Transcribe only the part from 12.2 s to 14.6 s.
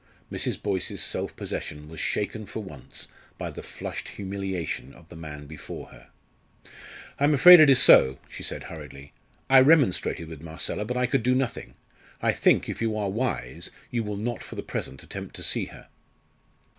think, if you are wise, you will not for